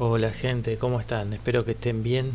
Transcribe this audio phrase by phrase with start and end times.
[0.00, 1.32] Hola gente, ¿cómo están?
[1.32, 2.32] Espero que estén bien.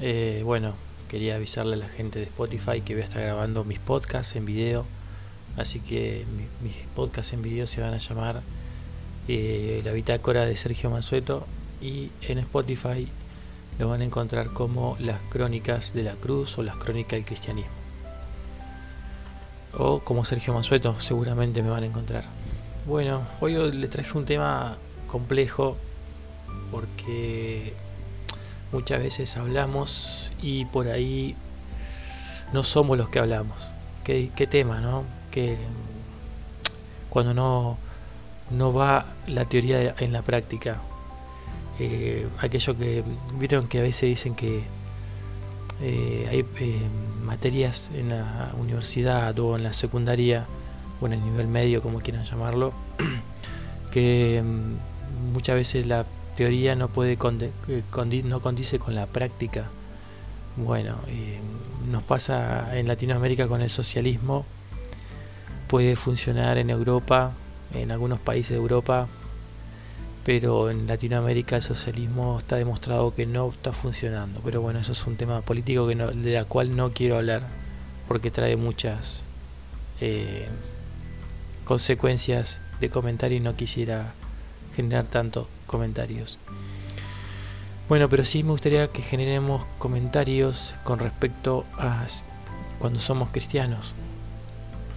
[0.00, 0.72] Eh, bueno,
[1.08, 4.46] quería avisarle a la gente de Spotify que voy a estar grabando mis podcasts en
[4.46, 4.86] video.
[5.56, 6.24] Así que
[6.62, 8.42] mis podcasts en video se van a llamar
[9.28, 11.46] eh, La Bitácora de Sergio Mansueto
[11.82, 13.06] y en Spotify
[13.78, 17.72] lo van a encontrar como Las Crónicas de la Cruz o Las Crónicas del Cristianismo.
[19.76, 22.37] O como Sergio Mansueto, seguramente me van a encontrar.
[22.88, 24.78] Bueno, hoy le traje un tema
[25.08, 25.76] complejo
[26.70, 27.74] porque
[28.72, 31.36] muchas veces hablamos y por ahí
[32.54, 33.72] no somos los que hablamos.
[34.04, 35.04] ¿Qué, tema, no?
[35.30, 35.58] Que
[37.10, 37.76] cuando no,
[38.50, 40.80] no va la teoría en la práctica.
[41.78, 43.04] Eh, aquello que
[43.38, 44.62] vieron que a veces dicen que
[45.82, 46.80] eh, hay eh,
[47.22, 50.46] materias en la universidad o en la secundaria
[51.00, 52.72] o en el nivel medio como quieran llamarlo
[53.90, 57.18] que mm, muchas veces la teoría no puede
[57.68, 59.64] eh, no condice con la práctica.
[60.56, 61.40] Bueno, eh,
[61.90, 64.44] nos pasa en Latinoamérica con el socialismo,
[65.66, 67.32] puede funcionar en Europa,
[67.74, 69.08] en algunos países de Europa,
[70.24, 74.40] pero en Latinoamérica el socialismo está demostrado que no está funcionando.
[74.44, 77.42] Pero bueno, eso es un tema político que de la cual no quiero hablar
[78.06, 79.22] porque trae muchas
[80.00, 80.48] eh,
[81.68, 84.14] consecuencias de comentario y no quisiera
[84.74, 86.38] generar tanto comentarios.
[87.90, 92.06] Bueno, pero sí me gustaría que generemos comentarios con respecto a
[92.78, 93.96] cuando somos cristianos.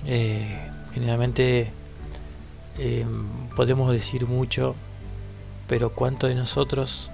[0.06, 0.62] Eh,
[0.94, 1.72] generalmente
[2.78, 3.06] eh,
[3.58, 4.74] podemos decir mucho,
[5.68, 7.12] pero ¿cuánto de nosotros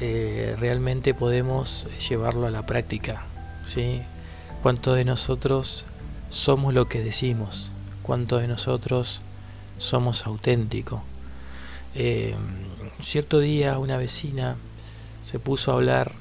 [0.00, 3.24] eh, realmente podemos llevarlo a la práctica?
[3.66, 4.00] ¿sí?
[4.62, 5.86] ¿Cuánto de nosotros
[6.28, 7.72] somos lo que decimos?
[8.02, 9.20] ¿Cuánto de nosotros
[9.78, 11.00] somos auténticos?
[11.94, 12.34] Eh,
[13.00, 14.56] cierto día una vecina
[15.22, 16.12] se puso a hablar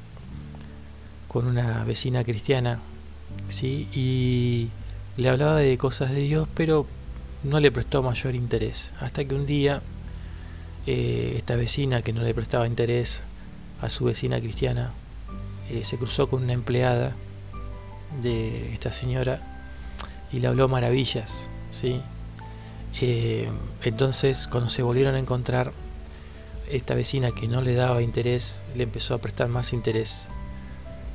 [1.27, 2.79] con una vecina cristiana,
[3.49, 3.87] ¿sí?
[3.93, 4.69] Y
[5.17, 6.85] le hablaba de cosas de Dios, pero
[7.43, 8.91] no le prestó mayor interés.
[8.99, 9.81] Hasta que un día
[10.87, 13.21] eh, esta vecina que no le prestaba interés
[13.81, 14.91] a su vecina cristiana
[15.69, 17.13] eh, se cruzó con una empleada
[18.21, 19.41] de esta señora
[20.31, 22.01] y le habló maravillas, ¿sí?
[23.01, 23.49] Eh,
[23.83, 25.71] entonces, cuando se volvieron a encontrar,
[26.69, 30.29] esta vecina que no le daba interés le empezó a prestar más interés.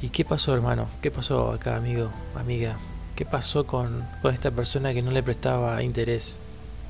[0.03, 0.89] ¿Y qué pasó, hermano?
[1.01, 2.79] ¿Qué pasó acá, amigo, amiga?
[3.15, 6.39] ¿Qué pasó con, esta persona que no le prestaba interés?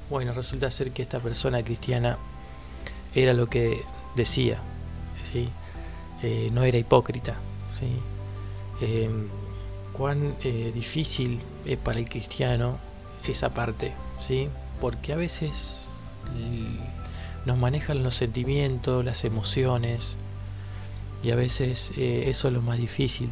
[0.09, 2.17] Bueno, resulta ser que esta persona cristiana
[3.15, 3.83] era lo que
[4.17, 4.59] decía,
[5.23, 5.49] ¿sí?
[6.23, 7.37] Eh, no era hipócrita.
[7.79, 7.87] ¿sí?
[8.81, 9.11] Eh,
[9.93, 12.79] cuán difícil es para el cristiano
[13.29, 14.49] esa parte, ¿sí?
[14.81, 15.91] porque a veces
[17.47, 20.17] nos manejan los sentimientos, las emociones,
[21.23, 23.31] y a veces eh, eso es lo más difícil.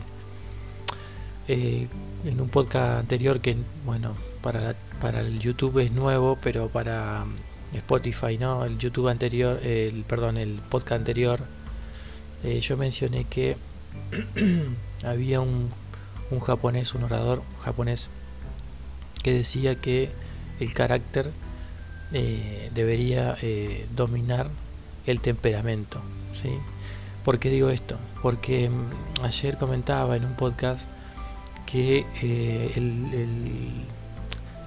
[1.48, 1.88] Eh,
[2.25, 7.76] en un podcast anterior que, bueno, para, para el YouTube es nuevo, pero para mm,
[7.76, 8.64] Spotify, ¿no?
[8.64, 11.41] El YouTube anterior, el, perdón, el podcast anterior,
[12.44, 13.56] eh, yo mencioné que
[15.04, 15.69] había un,
[16.30, 18.09] un japonés, un orador japonés,
[19.22, 20.10] que decía que
[20.60, 21.31] el carácter
[22.12, 24.50] eh, debería eh, dominar
[25.06, 26.00] el temperamento.
[26.33, 26.50] ¿sí?
[27.25, 27.97] ¿Por qué digo esto?
[28.22, 30.91] Porque mm, ayer comentaba en un podcast
[31.66, 33.87] que eh, el,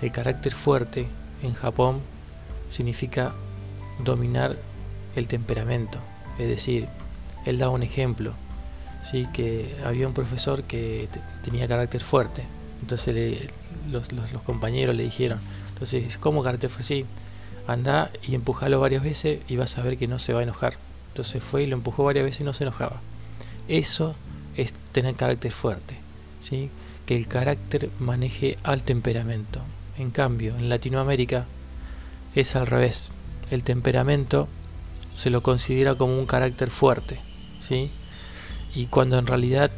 [0.01, 1.07] el, carácter fuerte
[1.43, 1.99] en Japón
[2.69, 3.33] significa
[4.03, 4.57] dominar
[5.15, 5.99] el temperamento.
[6.39, 6.87] Es decir,
[7.45, 8.33] él da un ejemplo,
[9.03, 9.27] ¿sí?
[9.33, 11.09] que había un profesor que
[11.43, 12.43] tenía carácter fuerte.
[12.81, 13.49] Entonces
[13.89, 17.05] los, los, los compañeros le dijeron, entonces, ¿cómo carácter fue así?
[17.67, 20.77] Anda y empujalo varias veces y vas a ver que no se va a enojar.
[21.09, 23.01] Entonces fue y lo empujó varias veces y no se enojaba.
[23.67, 24.15] Eso
[24.55, 25.95] es tener carácter fuerte,
[26.39, 26.69] ¿sí?
[27.05, 29.61] que el carácter maneje al temperamento.
[29.97, 31.45] En cambio, en Latinoamérica
[32.35, 33.11] es al revés.
[33.51, 34.47] El temperamento
[35.13, 37.19] se lo considera como un carácter fuerte,
[37.59, 37.91] ¿sí?
[38.73, 39.71] Y cuando en realidad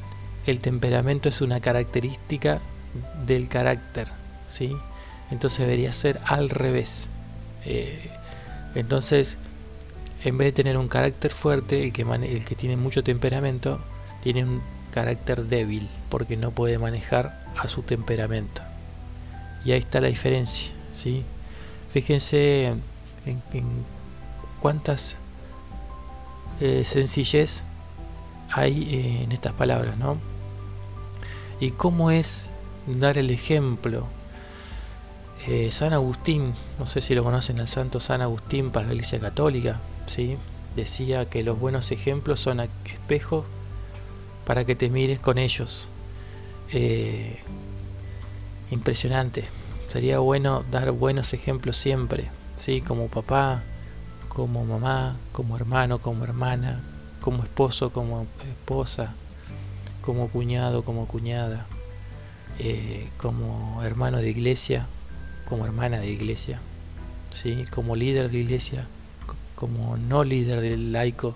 [0.45, 2.61] el temperamento es una característica
[3.25, 4.07] del carácter,
[4.47, 4.75] ¿sí?
[5.31, 7.09] entonces debería ser al revés.
[7.65, 8.09] Eh,
[8.75, 9.37] entonces,
[10.23, 13.79] en vez de tener un carácter fuerte, el que, el que tiene mucho temperamento,
[14.21, 14.61] tiene un
[14.91, 18.61] carácter débil, porque no puede manejar a su temperamento.
[19.65, 20.71] Y ahí está la diferencia.
[20.93, 21.23] ¿sí?
[21.91, 22.73] Fíjense
[23.25, 23.41] en,
[24.61, 25.17] cuántas
[26.61, 27.63] eh, sencillez
[28.51, 30.17] hay eh, en estas palabras, ¿no?
[31.59, 32.51] Y cómo es
[32.87, 34.07] dar el ejemplo
[35.47, 39.19] Eh, San Agustín, no sé si lo conocen, el santo San Agustín para la Iglesia
[39.19, 40.35] Católica, ¿sí?
[40.75, 43.45] decía que los buenos ejemplos son espejos
[44.45, 45.87] para que te mires con ellos.
[46.73, 47.39] Eh,
[48.71, 49.45] impresionante.
[49.87, 52.81] Sería bueno dar buenos ejemplos siempre, ¿sí?
[52.81, 53.63] como papá,
[54.27, 56.81] como mamá, como hermano, como hermana,
[57.21, 59.13] como esposo, como esposa,
[60.01, 61.67] como cuñado, como cuñada,
[62.59, 64.87] eh, como hermano de iglesia,
[65.47, 66.59] como hermana de iglesia,
[67.31, 67.65] ¿sí?
[67.71, 68.87] como líder de iglesia,
[69.55, 71.35] como no líder del laico,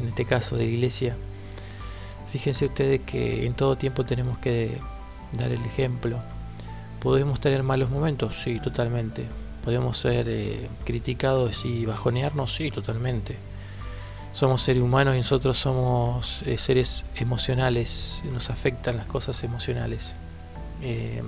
[0.00, 1.16] en este caso de iglesia.
[2.32, 4.78] Fíjense ustedes que en todo tiempo tenemos que
[5.32, 6.18] dar el ejemplo.
[7.00, 8.42] ¿Podemos tener malos momentos?
[8.42, 9.24] Sí, totalmente.
[9.64, 12.54] ¿Podemos ser eh, criticados y bajonearnos?
[12.54, 13.36] Sí, totalmente.
[14.32, 20.14] Somos seres humanos y nosotros somos eh, seres emocionales, nos afectan las cosas emocionales.
[20.82, 21.22] Eh,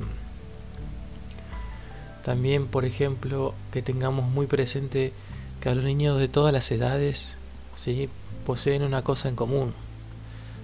[2.24, 5.12] también, por ejemplo, que tengamos muy presente
[5.60, 7.38] que a los niños de todas las edades
[7.74, 8.08] ¿sí?
[8.44, 9.72] poseen una cosa en común.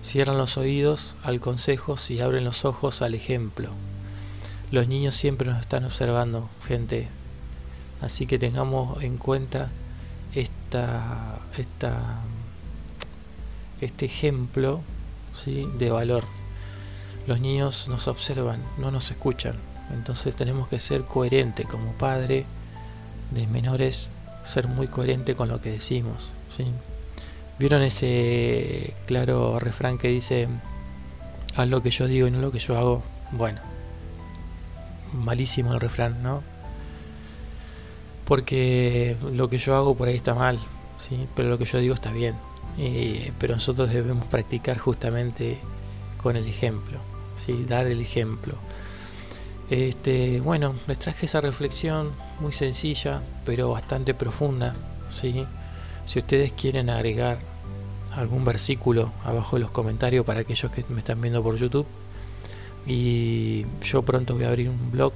[0.02, 3.70] Cierran los oídos al consejo y abren los ojos al ejemplo.
[4.70, 7.08] Los niños siempre nos están observando, gente.
[8.02, 9.70] Así que tengamos en cuenta
[10.34, 12.20] esta, esta,
[13.80, 14.82] este ejemplo
[15.34, 15.66] ¿sí?
[15.78, 16.24] de valor.
[17.26, 19.54] Los niños nos observan, no nos escuchan.
[19.92, 22.46] Entonces tenemos que ser coherentes como padre
[23.30, 24.10] de menores
[24.44, 26.32] ser muy coherente con lo que decimos.
[26.54, 26.66] ¿sí?
[27.58, 30.48] ¿Vieron ese claro refrán que dice,
[31.56, 33.02] haz lo que yo digo y no lo que yo hago?
[33.32, 33.60] Bueno,
[35.12, 36.42] malísimo el refrán, ¿no?
[38.24, 40.58] Porque lo que yo hago por ahí está mal,
[40.98, 41.26] ¿sí?
[41.34, 42.34] pero lo que yo digo está bien.
[43.38, 45.58] pero nosotros debemos practicar justamente
[46.22, 46.98] con el ejemplo,
[47.36, 47.64] ¿sí?
[47.64, 48.54] dar el ejemplo.
[49.70, 52.10] Este, bueno, les traje esa reflexión
[52.40, 54.74] muy sencilla, pero bastante profunda.
[55.10, 55.46] ¿sí?
[56.04, 57.38] Si ustedes quieren agregar
[58.14, 61.86] algún versículo abajo en los comentarios para aquellos que me están viendo por YouTube,
[62.86, 65.12] y yo pronto voy a abrir un blog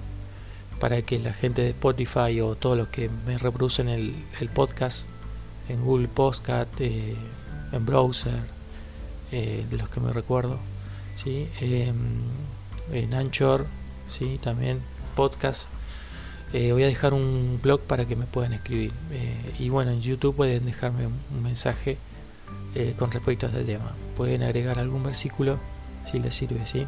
[0.80, 4.14] para que la gente de Spotify o todos los que me reproducen el,
[4.54, 5.06] podcast
[5.68, 7.14] en Google Podcast, eh,
[7.72, 8.40] en browser,
[9.32, 10.58] eh, de los que me recuerdo,
[11.18, 11.48] ¿sí?
[11.60, 12.22] Em,
[12.92, 13.66] en Anchor
[14.08, 14.38] ¿sí?
[14.42, 14.80] también
[15.16, 15.68] podcast.
[16.52, 18.92] Eh, voy a dejar un blog para que me puedan escribir.
[19.10, 21.98] Eh, y bueno, en YouTube pueden dejarme un, mensaje
[22.74, 23.92] eh, con respecto a este tema.
[24.16, 25.58] Pueden agregar algún versículo
[26.04, 26.86] si les sirve, ¿sí?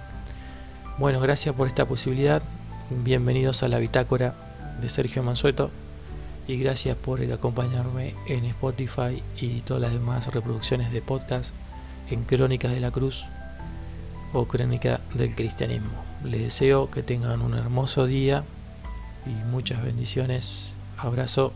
[0.99, 2.43] Bueno, gracias por esta posibilidad.
[2.89, 4.35] Bienvenidos a la bitácora
[4.81, 5.71] de Sergio Mansueto.
[6.47, 11.55] Y gracias por acompañarme en Spotify y todas las demás reproducciones de podcast
[12.11, 13.25] en Crónicas de la Cruz
[14.33, 16.05] o Crónica del Cristianismo.
[16.25, 18.45] Les deseo que tengan un hermoso día
[19.27, 20.75] y muchas bendiciones.
[20.97, 21.53] Abrazo.